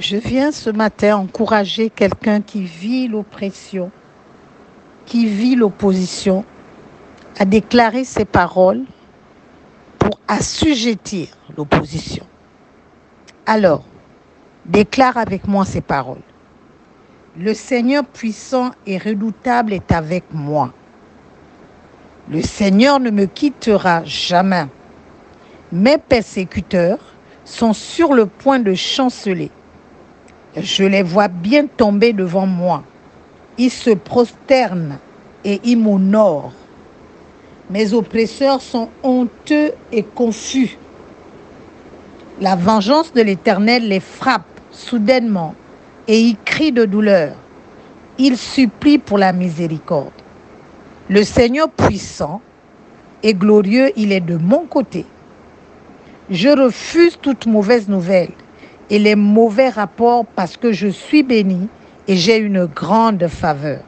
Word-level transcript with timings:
Je 0.00 0.16
viens 0.16 0.50
ce 0.50 0.70
matin 0.70 1.16
encourager 1.16 1.88
quelqu'un 1.88 2.40
qui 2.40 2.62
vit 2.62 3.06
l'oppression, 3.06 3.92
qui 5.06 5.26
vit 5.26 5.54
l'opposition, 5.54 6.44
à 7.38 7.44
déclarer 7.44 8.04
ces 8.04 8.24
paroles 8.24 8.82
pour 10.00 10.18
assujettir 10.26 11.28
l'opposition. 11.56 12.26
Alors, 13.46 13.84
déclare 14.66 15.16
avec 15.16 15.46
moi 15.46 15.64
ces 15.64 15.80
paroles. 15.80 16.22
Le 17.38 17.54
Seigneur 17.54 18.04
puissant 18.04 18.72
et 18.86 18.98
redoutable 18.98 19.72
est 19.72 19.92
avec 19.92 20.24
moi. 20.32 20.72
Le 22.28 22.42
Seigneur 22.42 22.98
ne 22.98 23.10
me 23.10 23.26
quittera 23.26 24.02
jamais. 24.04 24.66
Mes 25.70 25.98
persécuteurs 25.98 26.98
sont 27.44 27.72
sur 27.72 28.12
le 28.12 28.26
point 28.26 28.58
de 28.58 28.74
chanceler. 28.74 29.50
Je 30.56 30.84
les 30.84 31.02
vois 31.02 31.28
bien 31.28 31.66
tomber 31.66 32.12
devant 32.12 32.46
moi. 32.46 32.84
Ils 33.58 33.70
se 33.70 33.90
prosternent 33.90 34.98
et 35.44 35.60
ils 35.64 35.78
m'honorent. 35.78 36.52
Mes 37.70 37.92
oppresseurs 37.92 38.60
sont 38.60 38.88
honteux 39.02 39.72
et 39.90 40.02
confus. 40.02 40.78
La 42.40 42.56
vengeance 42.56 43.12
de 43.12 43.22
l'Éternel 43.22 43.88
les 43.88 44.00
frappe 44.00 44.42
soudainement 44.70 45.54
et 46.06 46.20
ils 46.20 46.36
crient 46.44 46.72
de 46.72 46.84
douleur. 46.84 47.34
Ils 48.18 48.36
supplient 48.36 48.98
pour 48.98 49.18
la 49.18 49.32
miséricorde. 49.32 50.12
Le 51.08 51.24
Seigneur 51.24 51.68
puissant 51.68 52.40
et 53.22 53.34
glorieux, 53.34 53.90
il 53.96 54.12
est 54.12 54.20
de 54.20 54.36
mon 54.36 54.66
côté. 54.66 55.04
Je 56.30 56.48
refuse 56.48 57.18
toute 57.20 57.46
mauvaise 57.46 57.88
nouvelle 57.88 58.30
et 58.90 58.98
les 58.98 59.16
mauvais 59.16 59.68
rapports 59.68 60.24
parce 60.26 60.56
que 60.56 60.72
je 60.72 60.88
suis 60.88 61.22
béni 61.22 61.68
et 62.08 62.16
j'ai 62.16 62.36
une 62.36 62.66
grande 62.66 63.26
faveur. 63.28 63.80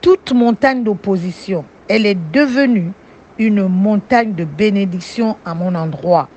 Toute 0.00 0.32
montagne 0.32 0.84
d'opposition, 0.84 1.64
elle 1.88 2.06
est 2.06 2.18
devenue 2.32 2.92
une 3.38 3.66
montagne 3.68 4.34
de 4.34 4.44
bénédiction 4.44 5.36
à 5.44 5.54
mon 5.54 5.74
endroit. 5.74 6.28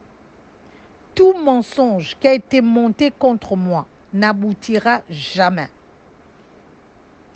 Tout 1.16 1.34
mensonge 1.34 2.18
qui 2.20 2.28
a 2.28 2.34
été 2.34 2.62
monté 2.62 3.12
contre 3.12 3.56
moi 3.56 3.88
n'aboutira 4.14 5.02
jamais. 5.10 5.70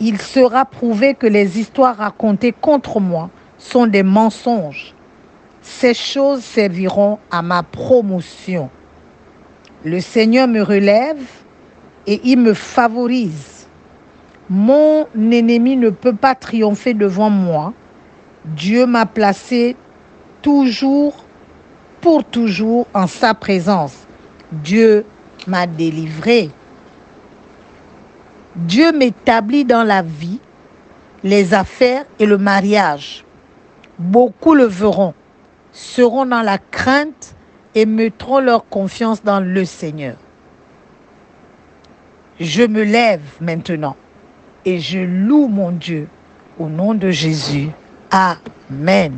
Il 0.00 0.20
sera 0.20 0.64
prouvé 0.64 1.14
que 1.14 1.26
les 1.26 1.58
histoires 1.58 1.96
racontées 1.96 2.52
contre 2.52 3.00
moi 3.00 3.30
sont 3.58 3.86
des 3.86 4.02
mensonges. 4.02 4.94
Ces 5.62 5.94
choses 5.94 6.42
serviront 6.42 7.18
à 7.30 7.42
ma 7.42 7.62
promotion. 7.62 8.70
Le 9.86 10.00
Seigneur 10.00 10.48
me 10.48 10.62
relève 10.62 11.22
et 12.08 12.20
il 12.24 12.40
me 12.40 12.54
favorise. 12.54 13.68
Mon 14.50 15.06
ennemi 15.14 15.76
ne 15.76 15.90
peut 15.90 16.16
pas 16.16 16.34
triompher 16.34 16.92
devant 16.92 17.30
moi. 17.30 17.72
Dieu 18.46 18.84
m'a 18.86 19.06
placé 19.06 19.76
toujours, 20.42 21.24
pour 22.00 22.24
toujours, 22.24 22.88
en 22.94 23.06
sa 23.06 23.32
présence. 23.32 23.94
Dieu 24.50 25.04
m'a 25.46 25.68
délivré. 25.68 26.50
Dieu 28.56 28.90
m'établit 28.90 29.64
dans 29.64 29.84
la 29.84 30.02
vie, 30.02 30.40
les 31.22 31.54
affaires 31.54 32.06
et 32.18 32.26
le 32.26 32.38
mariage. 32.38 33.24
Beaucoup 34.00 34.54
le 34.54 34.64
verront, 34.64 35.14
seront 35.70 36.26
dans 36.26 36.42
la 36.42 36.58
crainte 36.58 37.36
et 37.76 37.84
mettront 37.84 38.40
leur 38.40 38.66
confiance 38.68 39.22
dans 39.22 39.38
le 39.38 39.64
Seigneur. 39.64 40.16
Je 42.40 42.62
me 42.62 42.82
lève 42.82 43.20
maintenant 43.40 43.96
et 44.64 44.80
je 44.80 44.98
loue 44.98 45.46
mon 45.46 45.70
Dieu 45.70 46.08
au 46.58 46.68
nom 46.68 46.94
de 46.94 47.10
Jésus. 47.10 47.68
Amen. 48.10 49.12